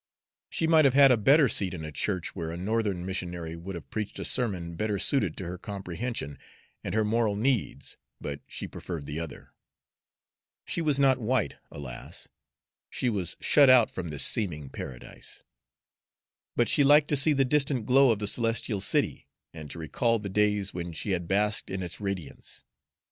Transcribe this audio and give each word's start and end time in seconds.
She 0.49 0.65
might 0.65 0.85
have 0.85 0.95
had 0.95 1.11
a 1.11 1.15
better 1.15 1.47
seat 1.47 1.75
in 1.75 1.85
a 1.85 1.91
church 1.91 2.35
where 2.35 2.49
a 2.49 2.57
Northern 2.57 3.05
missionary 3.05 3.55
would 3.55 3.75
have 3.75 3.91
preached 3.91 4.17
a 4.17 4.25
sermon 4.25 4.73
better 4.73 4.97
suited 4.97 5.37
to 5.37 5.45
her 5.45 5.59
comprehension 5.59 6.39
and 6.83 6.95
her 6.95 7.05
moral 7.05 7.35
needs, 7.35 7.97
but 8.19 8.39
she 8.47 8.67
preferred 8.67 9.05
the 9.05 9.19
other. 9.19 9.53
She 10.65 10.81
was 10.81 10.99
not 10.99 11.19
white, 11.19 11.57
alas! 11.69 12.27
she 12.89 13.09
was 13.09 13.37
shut 13.41 13.69
out 13.69 13.91
from 13.91 14.09
this 14.09 14.25
seeming 14.25 14.71
paradise; 14.71 15.43
but 16.55 16.67
she 16.67 16.83
liked 16.83 17.09
to 17.09 17.15
see 17.15 17.33
the 17.33 17.45
distant 17.45 17.85
glow 17.85 18.09
of 18.09 18.17
the 18.17 18.25
celestial 18.25 18.81
city, 18.81 19.27
and 19.53 19.69
to 19.69 19.77
recall 19.77 20.17
the 20.17 20.29
days 20.29 20.73
when 20.73 20.93
she 20.93 21.11
had 21.11 21.27
basked 21.27 21.69
in 21.69 21.83
its 21.83 22.01
radiance. 22.01 22.63